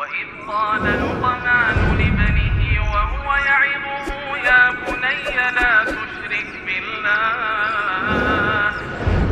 [0.00, 2.60] وإذ قال لقمان لابنه
[2.92, 4.08] وهو يعظه
[4.48, 8.72] يا بني لا تشرك بالله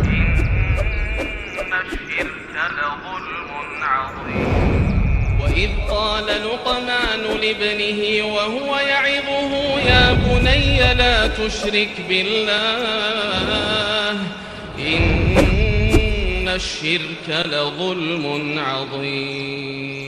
[0.05, 3.51] إن الشرك لظلم
[3.83, 4.51] عظيم.
[5.41, 8.01] وإذ قال لقمان لابنه
[8.35, 14.13] وهو يعظه يا بني لا تشرك بالله
[14.79, 20.08] إن الشرك لظلم عظيم.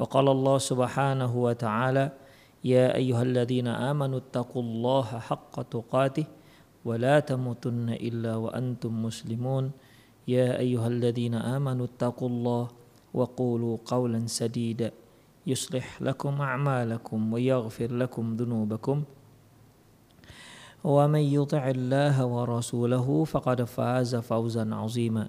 [0.00, 2.04] وقال الله سبحانه وتعالى
[2.64, 6.24] يا أيها الذين آمنوا اتقوا الله حق تقاته
[6.84, 9.76] ولا تموتن إلا وأنتم مسلمون.
[10.24, 12.64] يا أيها الذين آمنوا اتقوا الله
[13.14, 14.88] وقولوا قولا سديدا
[15.46, 19.04] يصلح لكم أعمالكم ويغفر لكم ذنوبكم.
[20.84, 25.28] ومن يطع الله ورسوله فقد فاز فوزا عظيما.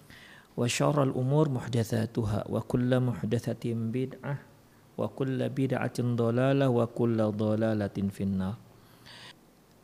[0.55, 0.67] wa
[1.15, 4.39] umur muhdatsatuha wa kullu muhdatsatin bid'ah
[4.99, 8.59] wa kullu bid'atin dhalalah wa kullu dhalalatin finnar.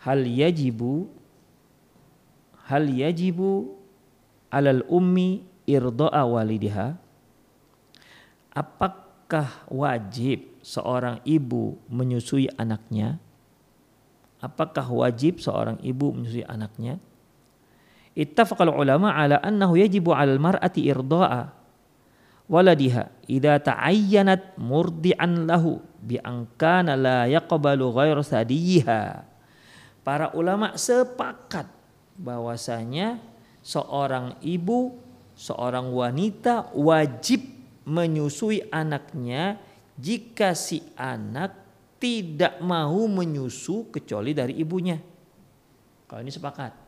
[0.03, 1.07] Hal yajibu
[2.67, 3.79] hal yajibu
[4.51, 5.47] alal ummi
[8.51, 13.19] apakah wajib seorang ibu menyusui anaknya?
[14.43, 16.99] Apakah wajib seorang ibu menyusui anaknya?
[18.17, 21.53] Ittafaqal ulama ala annahu yajibu 'alal mar'ati irda'a
[22.49, 29.21] waladiha idza ta'ayyanat murdi'an lahu bi an kana la yaqbalu ghairu sadiyiha.
[30.01, 31.69] Para ulama sepakat
[32.17, 33.21] bahwasanya
[33.61, 34.97] seorang ibu,
[35.37, 37.43] seorang wanita wajib
[37.85, 39.61] menyusui anaknya
[39.99, 41.53] jika si anak
[42.01, 44.97] tidak mau menyusu kecuali dari ibunya.
[46.07, 46.86] Kalau ini sepakat.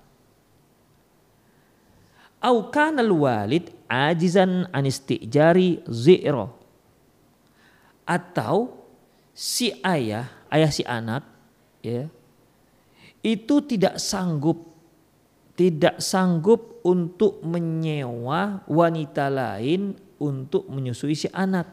[2.39, 6.55] Au kana walid ajizan anistijari zi'ro.
[8.07, 8.87] Atau
[9.35, 11.27] si ayah, ayah si anak
[11.83, 12.09] ya,
[13.21, 14.69] itu tidak sanggup
[15.59, 21.67] tidak sanggup untuk menyewa wanita lain untuk menyusui si anak.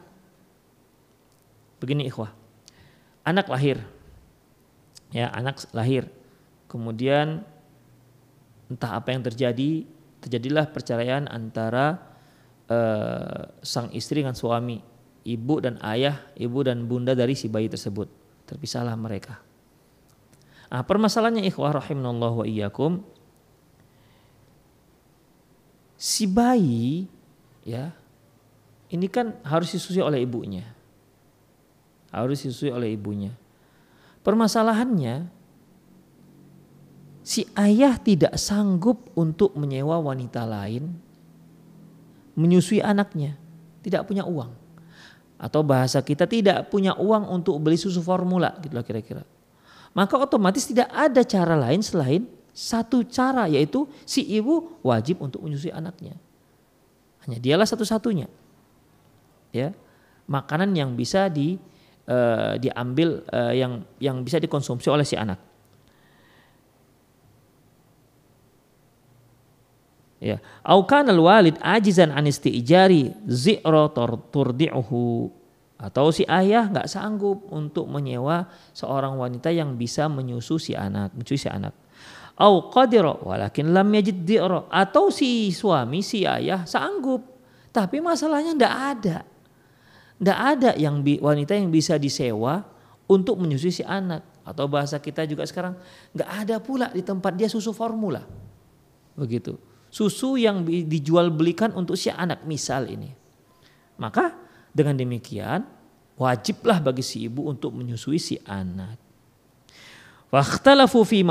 [1.79, 2.35] Begini ikhwah.
[3.23, 3.79] Anak lahir.
[5.15, 6.11] Ya, anak lahir.
[6.67, 7.47] Kemudian
[8.67, 9.87] entah apa yang terjadi,
[10.27, 11.95] terjadilah perceraian antara
[12.67, 14.83] uh, sang istri dengan suami,
[15.23, 18.11] ibu dan ayah, ibu dan bunda dari si bayi tersebut.
[18.43, 19.39] Terpisahlah mereka.
[20.67, 22.99] Nah, permasalahannya ikhwah rahimanallah wa iyyakum
[25.97, 27.09] si bayi
[27.65, 27.89] ya
[28.87, 30.63] ini kan harus disusui oleh ibunya.
[32.07, 33.35] Harus disusui oleh ibunya.
[34.23, 35.27] Permasalahannya
[37.27, 40.95] si ayah tidak sanggup untuk menyewa wanita lain
[42.39, 43.35] menyusui anaknya,
[43.83, 44.55] tidak punya uang.
[45.35, 49.27] Atau bahasa kita tidak punya uang untuk beli susu formula gitu lah kira-kira.
[49.91, 52.23] Maka otomatis tidak ada cara lain selain
[52.55, 56.15] satu cara yaitu si ibu wajib untuk menyusui anaknya.
[57.25, 58.31] Hanya dialah satu-satunya.
[59.51, 59.75] Ya.
[60.29, 61.59] Makanan yang bisa di
[62.07, 65.56] uh, diambil uh, yang yang bisa dikonsumsi oleh si anak.
[70.17, 73.93] Ya, au kana walid ajizan an isti'jari zi'ra
[74.33, 75.29] turdi'uhu.
[75.77, 81.37] Atau si ayah nggak sanggup untuk menyewa seorang wanita yang bisa menyusu si anak, menyusui
[81.37, 81.69] si anak.
[82.33, 84.65] Au qadira walakin lam yajid di'ra.
[84.73, 87.21] Atau si suami si ayah sanggup.
[87.69, 89.17] Tapi masalahnya ndak ada.
[90.17, 92.65] Ndak ada yang wanita yang bisa disewa
[93.05, 94.25] untuk menyusui si anak.
[94.41, 95.77] Atau bahasa kita juga sekarang
[96.17, 98.25] nggak ada pula di tempat dia susu formula.
[99.13, 99.66] Begitu.
[99.97, 103.09] Susu yang dijual belikan untuk si anak misal ini.
[103.97, 104.29] Maka
[104.69, 105.65] dengan demikian
[106.21, 108.93] wajiblah bagi si ibu untuk menyusui si anak.
[110.29, 111.21] Fi.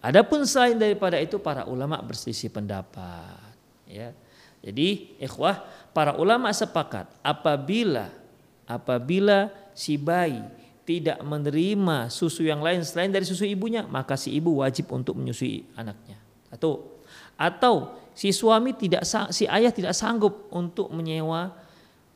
[0.00, 3.52] Adapun selain daripada itu para ulama berselisih pendapat,
[3.84, 4.16] ya.
[4.64, 5.60] Jadi ikhwah
[5.92, 8.08] para ulama sepakat apabila
[8.64, 10.40] apabila si bayi
[10.88, 15.68] tidak menerima susu yang lain selain dari susu ibunya, maka si ibu wajib untuk menyusui
[15.76, 16.16] anaknya.
[16.48, 16.95] Atau
[17.36, 21.52] atau si suami tidak si ayah tidak sanggup untuk menyewa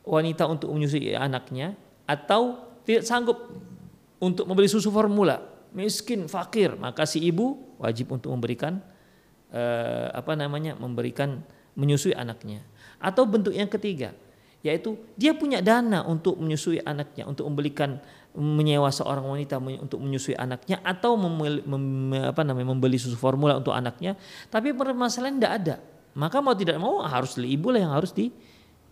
[0.01, 1.77] wanita untuk menyusui anaknya
[2.09, 3.37] atau tidak sanggup
[4.21, 5.41] untuk membeli susu formula,
[5.73, 8.77] miskin, fakir, maka si ibu wajib untuk memberikan
[9.49, 10.77] eh, apa namanya?
[10.77, 11.41] memberikan
[11.73, 12.61] menyusui anaknya.
[13.01, 14.13] Atau bentuk yang ketiga,
[14.61, 17.97] yaitu dia punya dana untuk menyusui anaknya, untuk membelikan
[18.31, 24.15] menyewa seorang wanita untuk menyusui anaknya atau mem, apa namanya membeli susu formula untuk anaknya,
[24.47, 25.75] tapi permasalahan tidak ada.
[26.15, 28.31] Maka mau tidak mau harus ibu lah yang harus di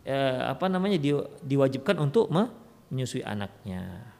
[0.03, 4.11] eh, apa namanya di, diwajibkan untuk menyusui anaknya.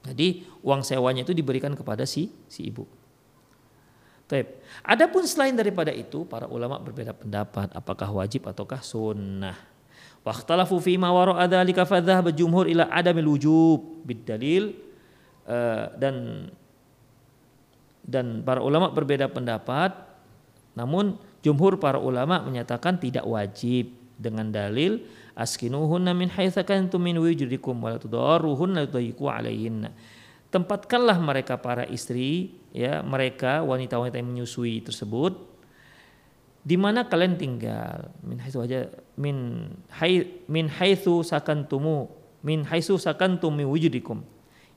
[0.00, 2.88] Jadi uang sewanya itu diberikan kepada si si ibu.
[4.30, 4.62] Taib.
[4.86, 9.69] Adapun selain daripada itu, para ulama berbeda pendapat apakah wajib ataukah sunnah.
[10.20, 14.76] Wakhtalafu fi ma wara'a dzalika fadzahaba jumhur ila adamil wujub bidalil
[15.48, 16.46] uh, dan
[18.04, 19.96] dan para ulama berbeda pendapat.
[20.76, 25.00] Namun jumhur para ulama menyatakan tidak wajib dengan dalil
[25.32, 29.88] askinuhunna min haitsa kantum min wujudikum wa la tudarruhunna tudayyiqu alaihinna
[30.50, 35.48] tempatkanlah mereka para istri ya mereka wanita-wanita yang menyusui tersebut.
[36.60, 38.12] Di mana kalian tinggal?
[38.20, 38.84] Min haitsu aja
[39.20, 39.68] min
[40.00, 42.08] hai min haitsu sakantumu
[42.40, 44.24] min haitsu sakantum min wujudikum.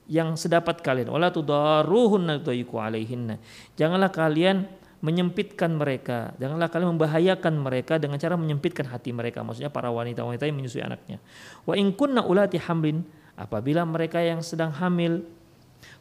[0.04, 1.08] Yang sedapat kalian.
[1.08, 3.40] Wala tudaruhunna tuyiku alaihinna.
[3.80, 4.68] Janganlah kalian
[5.00, 6.36] menyempitkan mereka.
[6.44, 9.48] Janganlah kalian membahayakan mereka dengan cara menyempitkan hati mereka.
[9.48, 11.24] Maksudnya para wanita-wanita yang menyusui anaknya.
[11.64, 13.08] Wa in kunna ulati hamlin.
[13.34, 15.26] Apabila mereka yang sedang hamil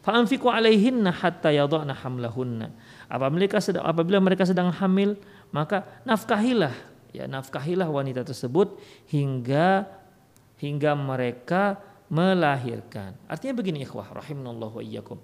[0.05, 2.75] fa anfiqu alaihinna hatta yadhana hamlahunna.
[3.07, 5.17] Apabila mereka sedang apabila mereka sedang hamil
[5.55, 8.81] maka nafkahilah ya nafkahilah wanita tersebut
[9.13, 9.87] hingga
[10.59, 11.81] hingga mereka
[12.13, 13.17] melahirkan.
[13.25, 15.17] Artinya begini ikhwah rahimanallahu iyyakum.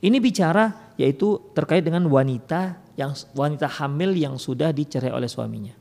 [0.00, 5.76] Ini bicara yaitu terkait dengan wanita yang wanita hamil yang sudah dicerai oleh suaminya.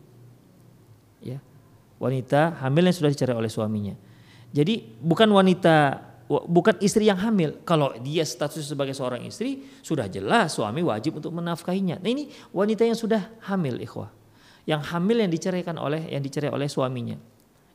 [1.24, 1.40] Ya.
[2.00, 3.96] Wanita hamil yang sudah dicerai oleh suaminya.
[4.52, 7.66] Jadi bukan wanita bukan istri yang hamil.
[7.66, 11.98] Kalau dia status sebagai seorang istri, sudah jelas suami wajib untuk menafkahinya.
[11.98, 14.19] Nah ini wanita yang sudah hamil, ikhwah.
[14.68, 17.16] Yang hamil yang diceraikan oleh yang dicerai oleh suaminya.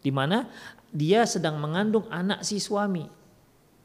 [0.04, 0.48] Di mana
[0.92, 3.08] dia sedang mengandung anak si suami.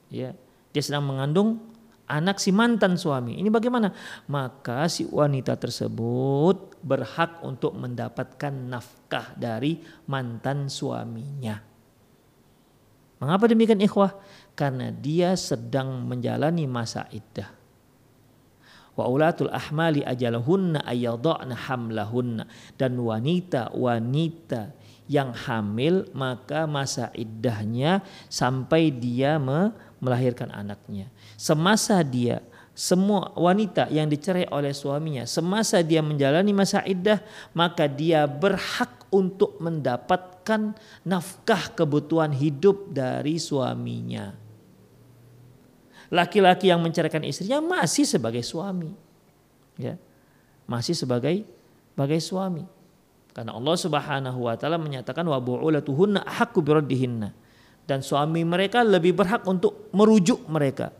[0.09, 0.35] Ya,
[0.73, 1.61] dia sedang mengandung
[2.09, 3.37] anak si mantan suami.
[3.37, 3.93] Ini bagaimana?
[4.27, 9.79] Maka si wanita tersebut berhak untuk mendapatkan nafkah dari
[10.09, 11.61] mantan suaminya.
[13.19, 14.15] Mengapa demikian ikhwah?
[14.59, 17.47] karena dia sedang menjalani masa iddah.
[18.99, 22.43] Wa ulatul ahmali ajalahunna ayyadha'na hamlahunna
[22.75, 24.75] dan wanita-wanita
[25.07, 29.39] yang hamil maka masa iddahnya sampai dia
[30.03, 31.07] melahirkan anaknya.
[31.39, 32.43] Semasa dia
[32.75, 37.19] semua wanita yang dicerai oleh suaminya semasa dia menjalani masa iddah
[37.51, 40.71] maka dia berhak untuk mendapatkan
[41.03, 44.31] nafkah kebutuhan hidup dari suaminya
[46.09, 48.91] laki-laki yang menceraikan istrinya masih sebagai suami.
[49.77, 49.95] Ya.
[50.65, 51.45] Masih sebagai
[51.93, 52.63] sebagai suami.
[53.35, 57.31] Karena Allah Subhanahu wa taala menyatakan wa bu'ulatuhunna haqqu biraddihinna.
[57.85, 60.93] Dan suami mereka lebih berhak untuk merujuk mereka.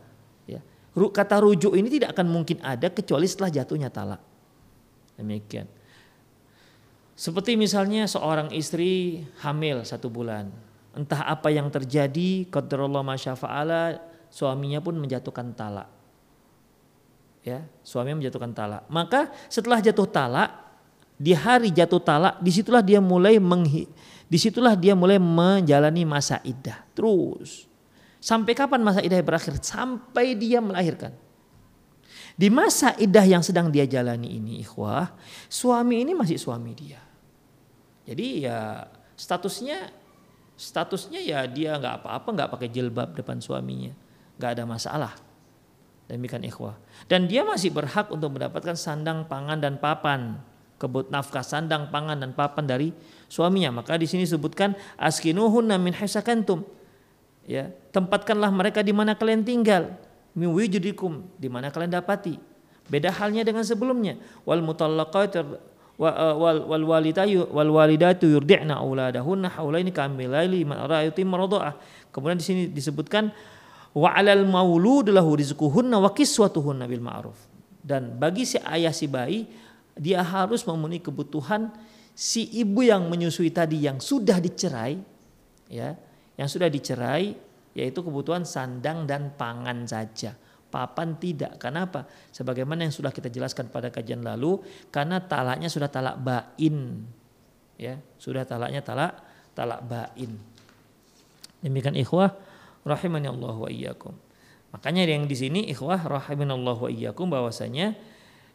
[0.46, 0.62] Ya.
[0.92, 4.18] Kata rujuk ini tidak akan mungkin ada kecuali setelah jatuhnya talak.
[5.14, 5.68] Demikian.
[7.14, 10.48] Seperti misalnya seorang istri hamil satu bulan.
[10.96, 15.90] Entah apa yang terjadi, qadarullah masyafa'ala, suaminya pun menjatuhkan talak.
[17.42, 18.86] Ya, suami menjatuhkan talak.
[18.86, 20.50] Maka setelah jatuh talak,
[21.20, 23.90] di hari jatuh talak, di situlah dia mulai menghi,
[24.30, 26.80] di situlah dia mulai menjalani masa iddah.
[26.94, 27.66] Terus
[28.22, 29.58] sampai kapan masa iddah berakhir?
[29.60, 31.12] Sampai dia melahirkan.
[32.40, 35.12] Di masa iddah yang sedang dia jalani ini, ikhwah,
[35.50, 37.00] suami ini masih suami dia.
[38.08, 39.92] Jadi ya statusnya
[40.56, 43.92] statusnya ya dia nggak apa-apa nggak pakai jilbab depan suaminya
[44.40, 45.12] nggak ada masalah.
[46.08, 46.74] Demikian ikhwah.
[47.06, 50.40] Dan dia masih berhak untuk mendapatkan sandang pangan dan papan.
[50.80, 52.88] Kebut nafkah sandang pangan dan papan dari
[53.28, 53.84] suaminya.
[53.84, 56.64] Maka di sini sebutkan askinuhunna min haisakantum.
[57.44, 59.94] Ya, tempatkanlah mereka di mana kalian tinggal.
[60.32, 62.40] Min wujudikum, di mana kalian dapati.
[62.90, 64.18] Beda halnya dengan sebelumnya.
[64.42, 65.36] Wal mutallaqat
[66.00, 71.76] wa- wal wal walidatu wal walidatu yurdi'na auladahunna haulaini kamilaili maradaah.
[72.10, 73.30] Kemudian di sini disebutkan
[73.96, 77.38] wa 'alal maulud lahu rizquhunna wa kiswatuhunna bil ma'ruf.
[77.80, 79.48] Dan bagi si ayah si bayi
[79.96, 81.72] dia harus memenuhi kebutuhan
[82.14, 85.00] si ibu yang menyusui tadi yang sudah dicerai
[85.72, 85.96] ya,
[86.36, 87.32] yang sudah dicerai
[87.72, 90.34] yaitu kebutuhan sandang dan pangan saja.
[90.70, 91.58] Papan tidak.
[91.58, 92.06] Kenapa?
[92.30, 94.62] Sebagaimana yang sudah kita jelaskan pada kajian lalu,
[94.94, 97.02] karena talaknya sudah talak bain.
[97.74, 99.18] Ya, sudah talaknya talak
[99.50, 100.38] talak bain.
[101.58, 102.38] Demikian ikhwah
[102.86, 104.14] rahimani Allah wa iyyakum.
[104.70, 107.96] Makanya yang di sini ikhwah rahimani Allah wa iyyakum bahwasanya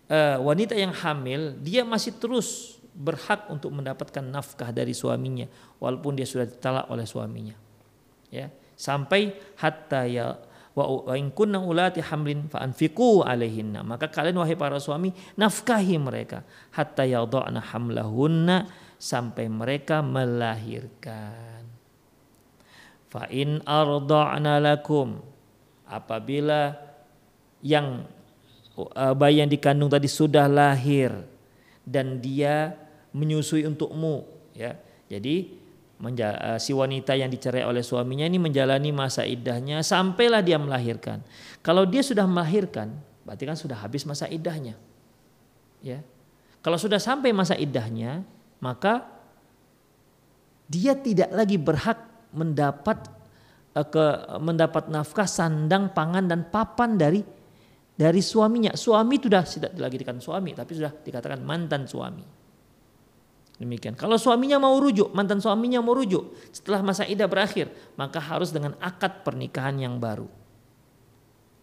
[0.07, 5.51] eh, wanita yang hamil dia masih terus berhak untuk mendapatkan nafkah dari suaminya
[5.83, 7.55] walaupun dia sudah ditalak oleh suaminya.
[8.31, 10.35] Ya, sampai hatta ya
[10.75, 16.43] wa in kunna ulati hamlin fa anfiqu alaihinna maka kalian wahai para suami nafkahi mereka
[16.75, 18.67] hatta yadhana hamlahunna
[18.99, 21.63] sampai mereka melahirkan
[23.15, 25.23] fa in arda'na lakum
[25.87, 26.75] apabila
[27.63, 28.03] yang
[28.75, 31.15] uh, bayi yang dikandung tadi sudah lahir
[31.87, 32.75] dan dia
[33.15, 34.75] menyusui untukmu ya
[35.07, 35.47] jadi
[36.03, 41.21] eh, si wanita yang dicerai oleh suaminya ini menjalani masa iddahnya sampailah dia melahirkan.
[41.61, 42.91] Kalau dia sudah melahirkan,
[43.23, 44.75] berarti kan sudah habis masa iddahnya.
[45.79, 46.01] Ya.
[46.65, 48.25] Kalau sudah sampai masa iddahnya,
[48.57, 49.05] maka
[50.65, 53.07] dia tidak lagi berhak mendapat
[53.73, 54.05] eh, ke
[54.43, 57.23] mendapat nafkah sandang pangan dan papan dari
[57.95, 58.75] dari suaminya.
[58.75, 62.45] Suami sudah tidak lagi dikatakan suami, tapi sudah dikatakan mantan suami.
[63.55, 63.95] Demikian.
[63.95, 68.75] Kalau suaminya mau rujuk, mantan suaminya mau rujuk setelah masa idah berakhir, maka harus dengan
[68.83, 70.27] akad pernikahan yang baru.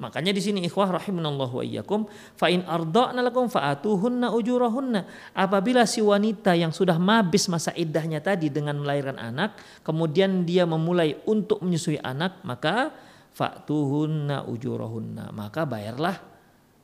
[0.02, 5.00] Makanya di sini ikhwah rahimanallahu wa iyyakum fa in arda'na lakum fa'atuhunna ujurahunna.
[5.38, 9.54] Apabila si wanita yang sudah mabis masa iddahnya tadi dengan melahirkan anak,
[9.87, 12.90] kemudian dia memulai untuk menyusui anak, maka
[13.38, 15.30] fa'tuhunna ujurahunna.
[15.30, 16.18] Maka bayarlah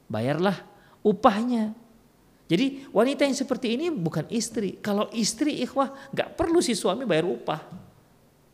[0.06, 0.56] bayarlah
[1.02, 1.74] upahnya
[2.48, 4.80] jadi wanita yang seperti ini bukan istri.
[4.80, 7.60] Kalau istri ikhwah nggak perlu si suami bayar upah,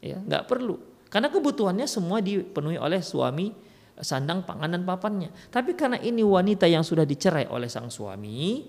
[0.02, 0.82] ya nggak perlu.
[1.06, 3.54] Karena kebutuhannya semua dipenuhi oleh suami
[4.00, 5.30] sandang pangan dan papannya.
[5.50, 8.66] Tapi karena ini wanita yang sudah dicerai oleh sang suami,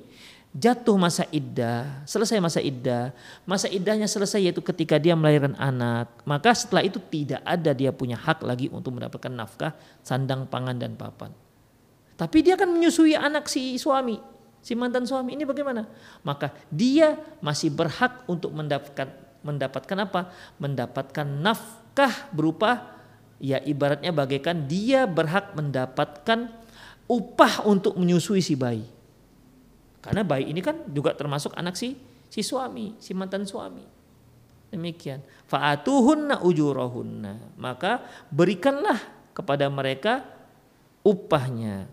[0.56, 3.12] jatuh masa iddah, selesai masa iddah,
[3.44, 8.16] masa iddahnya selesai yaitu ketika dia melahirkan anak, maka setelah itu tidak ada dia punya
[8.16, 11.36] hak lagi untuk mendapatkan nafkah, sandang pangan dan papan.
[12.16, 14.16] Tapi dia akan menyusui anak si suami,
[14.64, 15.84] si mantan suami ini bagaimana?
[16.24, 19.12] Maka dia masih berhak untuk mendapatkan
[19.44, 20.32] mendapatkan apa?
[20.58, 22.95] Mendapatkan nafkah berupa
[23.40, 26.52] ya ibaratnya bagaikan dia berhak mendapatkan
[27.06, 28.86] upah untuk menyusui si bayi.
[30.02, 31.98] Karena bayi ini kan juga termasuk anak si
[32.30, 33.86] si suami, si mantan suami.
[34.70, 35.24] Demikian.
[35.48, 37.58] Fa'atuhunna ujurahunna.
[37.58, 38.98] Maka berikanlah
[39.32, 40.26] kepada mereka
[41.06, 41.88] upahnya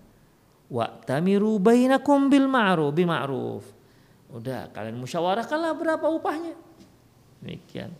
[0.72, 3.64] wa tamiru bainakum bil ma'ruf bi ma'ruf.
[4.32, 6.56] Udah kalian musyawarahkanlah berapa upahnya.
[7.44, 7.92] Demikian.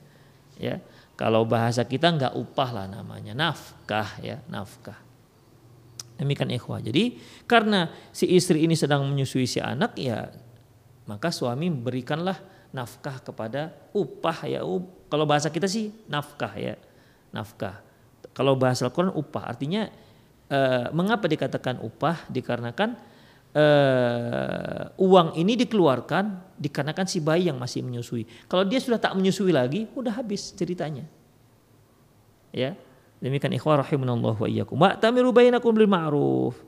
[0.57, 0.81] Ya.
[1.23, 4.99] Kalau bahasa kita nggak upah lah namanya, nafkah ya, nafkah.
[6.19, 6.83] Demikian ikhwah.
[6.83, 10.27] Jadi karena si istri ini sedang menyusui si anak ya
[11.07, 12.43] maka suami berikanlah
[12.75, 14.67] nafkah kepada upah ya.
[15.07, 16.75] Kalau bahasa kita sih nafkah ya,
[17.31, 17.79] nafkah.
[18.35, 19.87] Kalau bahasa Al-Quran upah artinya
[20.53, 22.29] Eh, mengapa dikatakan upah?
[22.29, 22.93] Dikarenakan
[23.57, 28.25] uh, uang ini dikeluarkan dikarenakan si bayi yang masih menyusui.
[28.49, 31.05] Kalau dia sudah tak menyusui lagi, udah habis ceritanya.
[32.53, 32.77] Ya.
[33.23, 34.77] Demikian ikhwah rahimanallah wa iyyakum.
[34.83, 36.59] Wa tamiru bainakum bil ma'ruf.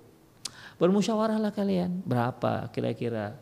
[0.78, 2.02] Bermusyawarahlah kalian.
[2.06, 3.34] Berapa kira-kira?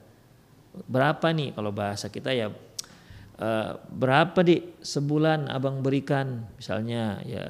[0.88, 7.44] Berapa nih kalau bahasa kita ya uh, berapa di sebulan abang berikan misalnya ya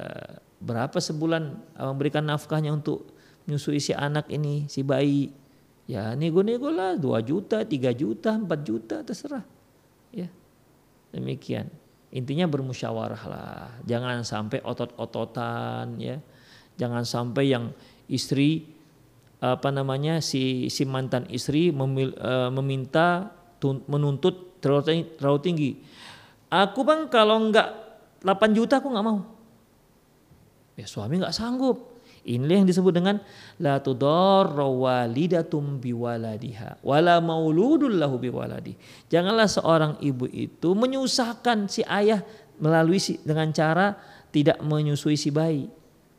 [0.63, 3.11] berapa sebulan abang berikan nafkahnya untuk
[3.43, 5.42] menyusui si anak ini, si bayi.
[5.83, 9.43] Ya nego-nego lah 2 juta, 3 juta, 4 juta terserah.
[10.15, 10.31] Ya.
[11.11, 11.67] Demikian.
[12.13, 13.67] Intinya bermusyawarah lah.
[13.83, 16.21] Jangan sampai otot-ototan ya.
[16.79, 17.73] Jangan sampai yang
[18.07, 18.69] istri
[19.43, 23.27] apa namanya si si mantan istri memil, uh, meminta
[23.59, 25.71] tun, menuntut terlalu, terlalu tinggi.
[26.47, 27.75] Aku bang kalau enggak
[28.23, 29.19] 8 juta aku nggak mau.
[30.79, 31.92] Ya suami nggak sanggup.
[32.23, 33.19] Inilah yang disebut dengan
[33.59, 38.79] la tudarra walidatum biwaladiha wala mauludul lahu biwaladi.
[39.11, 42.23] Janganlah seorang ibu itu menyusahkan si ayah
[42.63, 43.99] melalui si, dengan cara
[44.31, 45.67] tidak menyusui si bayi.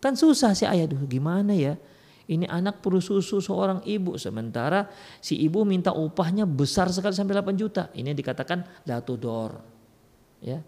[0.05, 1.81] Kan susah si ayah dulu gimana ya?
[2.25, 4.89] Ini anak perlu susu seorang ibu sementara
[5.25, 7.89] si ibu minta upahnya besar sekali sampai 8 juta.
[7.97, 9.61] Ini dikatakan latudor.
[10.45, 10.61] Ya.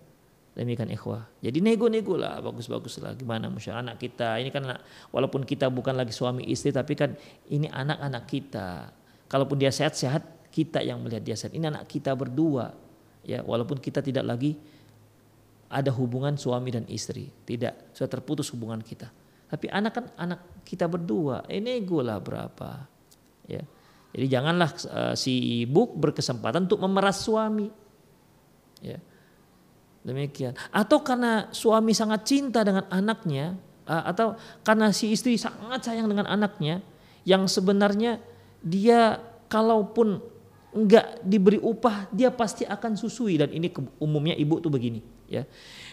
[0.57, 1.29] Demikian ikhwah.
[1.45, 3.13] Jadi nego-nego lah, bagus-bagus lah.
[3.13, 4.41] Gimana musya anak kita.
[4.41, 4.65] Ini kan
[5.13, 7.13] walaupun kita bukan lagi suami istri tapi kan
[7.53, 8.89] ini anak-anak kita.
[9.29, 11.53] Kalaupun dia sehat-sehat kita yang melihat dia sehat.
[11.53, 12.73] Ini anak kita berdua.
[13.21, 14.57] Ya, walaupun kita tidak lagi
[15.69, 17.29] ada hubungan suami dan istri.
[17.29, 19.13] Tidak, sudah terputus hubungan kita.
[19.53, 21.45] Tapi anak kan anak kita berdua.
[21.53, 22.81] Ini nego lah berapa.
[23.45, 23.61] Ya.
[24.17, 27.69] Jadi janganlah uh, si ibu berkesempatan untuk memeras suami.
[28.81, 28.97] Ya
[30.07, 30.55] Demikian.
[30.71, 36.79] Atau karena suami sangat cinta dengan anaknya, atau karena si istri sangat sayang dengan anaknya,
[37.27, 38.23] yang sebenarnya
[38.63, 39.19] dia
[39.51, 40.23] kalaupun
[40.71, 43.67] enggak diberi upah, dia pasti akan susui dan ini
[43.99, 45.43] umumnya ibu tuh begini, ya.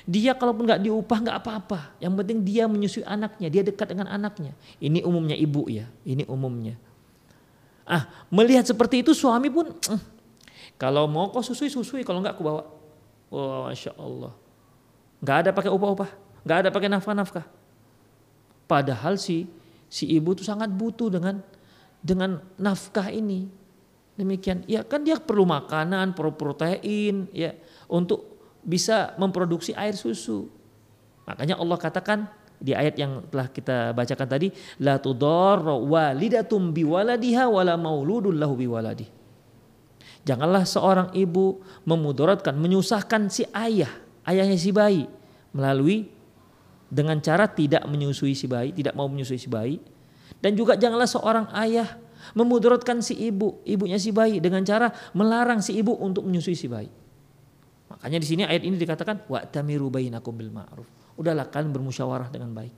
[0.06, 4.54] Dia kalaupun enggak diupah enggak apa-apa, yang penting dia menyusui anaknya, dia dekat dengan anaknya.
[4.78, 6.78] Ini umumnya ibu ya, ini umumnya.
[7.82, 9.74] Ah, melihat seperti itu suami pun
[10.82, 12.83] kalau mau kau susui susui, kalau enggak aku bawa
[13.34, 14.30] Wah, oh, masya Allah.
[15.26, 16.10] Gak ada pakai upah-upah,
[16.46, 17.46] gak ada pakai nafkah-nafkah.
[18.70, 19.50] Padahal si
[19.90, 21.42] si ibu tuh sangat butuh dengan
[21.98, 23.50] dengan nafkah ini.
[24.14, 27.58] Demikian, ya kan dia perlu makanan, perlu protein, ya
[27.90, 30.46] untuk bisa memproduksi air susu.
[31.26, 32.30] Makanya Allah katakan
[32.62, 38.54] di ayat yang telah kita bacakan tadi, la tudarra walidatum biwaladiha wala mauludun lahu.
[40.24, 43.92] Janganlah seorang ibu memudaratkan, menyusahkan si ayah,
[44.24, 45.04] ayahnya si bayi
[45.52, 46.08] melalui
[46.88, 49.84] dengan cara tidak menyusui si bayi, tidak mau menyusui si bayi.
[50.40, 52.00] Dan juga janganlah seorang ayah
[52.32, 56.88] memudaratkan si ibu, ibunya si bayi dengan cara melarang si ibu untuk menyusui si bayi.
[57.92, 60.88] Makanya di sini ayat ini dikatakan wa tamiru bainakum bil ma'ruf.
[61.20, 62.74] Udahlah kalian bermusyawarah dengan baik.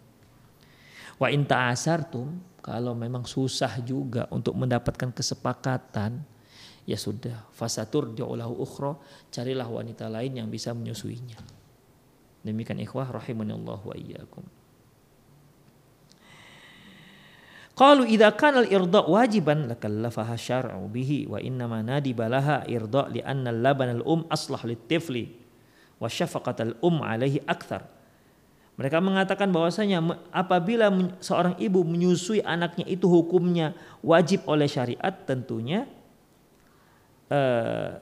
[1.16, 6.35] Wa in ta'asartum kalau memang susah juga untuk mendapatkan kesepakatan
[6.86, 8.94] ya sudah fasatur diulahu ukhra
[9.34, 11.38] carilah wanita lain yang bisa menyusuinya
[12.46, 14.46] demikian ikhwah rahimanallah wa iyyakum
[17.75, 23.20] Qalu idza kana al-irda wajiban lakallafaha syar'u bihi wa inna ma nadiba laha irda li
[23.20, 25.36] anna al-laban al-um aslah lit-tifli
[26.00, 27.83] wa syafaqat al-um alaihi akthar.
[28.79, 30.00] Mereka mengatakan bahwasanya
[30.31, 30.88] apabila
[31.20, 35.83] seorang ibu menyusui anaknya itu hukumnya wajib oleh syariat tentunya
[37.31, 38.01] uh,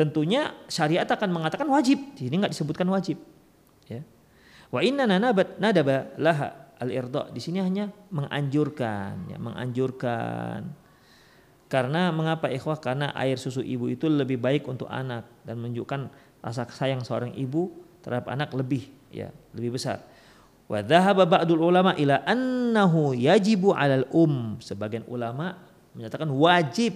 [0.00, 2.00] tentunya syariat akan mengatakan wajib.
[2.16, 3.20] Di sini nggak disebutkan wajib.
[3.84, 4.00] Ya.
[4.72, 7.28] Wa inna nanabat nadaba laha al irda.
[7.28, 10.72] Di sini hanya menganjurkan, ya, menganjurkan.
[11.70, 12.82] Karena mengapa ikhwah?
[12.82, 16.10] Karena air susu ibu itu lebih baik untuk anak dan menunjukkan
[16.42, 20.02] rasa sayang seorang ibu terhadap anak lebih ya, lebih besar.
[20.70, 24.54] Wa dhahaba ba'dul ulama ila annahu yajibu 'alal um.
[24.62, 25.58] Sebagian ulama
[25.98, 26.94] menyatakan wajib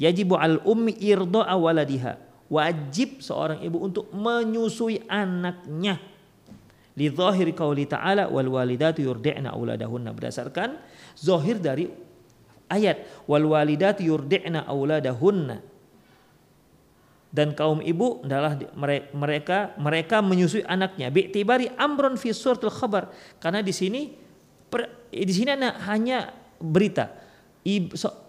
[0.00, 2.16] yajibu 'al ummi irda'a waladiha.
[2.48, 6.00] Wajib seorang ibu untuk menyusui anaknya.
[6.96, 10.80] Li zahir qauli ta'ala wal walidatu yurdi'na auladahunna berdasarkan
[11.14, 11.92] zahir dari
[12.72, 15.69] ayat wal walidatu yurdi'na auladahunna
[17.30, 18.58] dan kaum ibu adalah
[19.14, 21.14] mereka mereka menyusui anaknya.
[21.14, 23.14] Bi'tibari amron fi suratul khabar.
[23.38, 24.10] Karena di sini
[25.14, 25.54] di sini
[25.86, 27.06] hanya berita.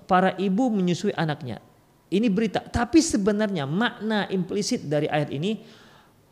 [0.06, 1.58] Para ibu menyusui anaknya.
[2.14, 2.62] Ini berita.
[2.62, 5.58] Tapi sebenarnya makna implisit dari ayat ini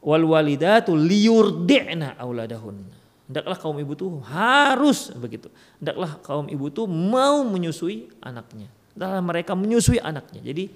[0.05, 2.85] wal walidatu liyurdi'na auladahun.
[3.29, 5.49] Hendaklah kaum ibu tuh harus begitu.
[5.81, 8.69] Hendaklah kaum ibu tuh mau menyusui anaknya.
[8.93, 10.43] Hendaklah mereka menyusui anaknya.
[10.43, 10.69] Jadi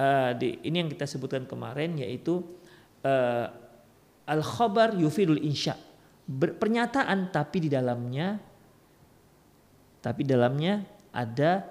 [0.00, 2.40] uh, di, ini yang kita sebutkan kemarin yaitu
[3.04, 3.46] uh,
[4.24, 5.76] al khabar yufidul insya.
[6.30, 8.38] Pernyataan tapi di dalamnya
[10.00, 10.80] tapi dalamnya
[11.12, 11.68] ada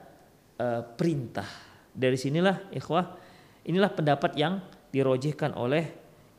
[0.61, 1.47] uh, perintah.
[1.89, 3.17] Dari sinilah ikhwah
[3.65, 4.61] inilah pendapat yang
[4.93, 5.89] dirojihkan oleh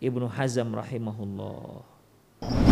[0.00, 2.69] Ibnu Hazm rahimahullah